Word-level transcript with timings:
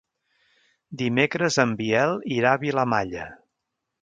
Dimecres 1.01 1.59
en 1.67 1.75
Biel 1.83 2.17
irà 2.39 2.55
a 2.57 2.63
Vilamalla. 2.65 3.29